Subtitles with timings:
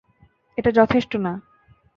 [0.57, 1.33] এটা যথেষ্ট না।